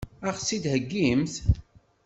[0.27, 1.33] Ad ɣ-tt-id-heggimt?